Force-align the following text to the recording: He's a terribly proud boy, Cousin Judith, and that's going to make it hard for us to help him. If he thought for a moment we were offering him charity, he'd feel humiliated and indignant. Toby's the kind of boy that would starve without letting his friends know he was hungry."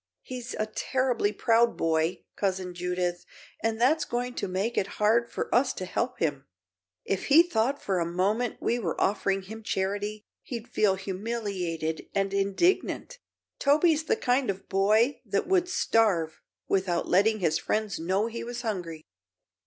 He's 0.23 0.55
a 0.55 0.65
terribly 0.65 1.31
proud 1.31 1.77
boy, 1.77 2.23
Cousin 2.35 2.73
Judith, 2.73 3.23
and 3.61 3.79
that's 3.79 4.03
going 4.03 4.33
to 4.33 4.47
make 4.47 4.75
it 4.75 4.97
hard 4.97 5.29
for 5.29 5.53
us 5.53 5.73
to 5.73 5.85
help 5.85 6.17
him. 6.17 6.47
If 7.05 7.25
he 7.25 7.43
thought 7.43 7.79
for 7.79 7.99
a 7.99 8.05
moment 8.11 8.57
we 8.59 8.79
were 8.79 8.99
offering 8.99 9.43
him 9.43 9.61
charity, 9.61 10.25
he'd 10.41 10.67
feel 10.67 10.95
humiliated 10.95 12.07
and 12.15 12.33
indignant. 12.33 13.19
Toby's 13.59 14.05
the 14.05 14.15
kind 14.17 14.49
of 14.49 14.67
boy 14.67 15.21
that 15.23 15.45
would 15.45 15.69
starve 15.69 16.41
without 16.67 17.07
letting 17.07 17.39
his 17.39 17.59
friends 17.59 17.99
know 17.99 18.25
he 18.25 18.43
was 18.43 18.63
hungry." 18.63 19.03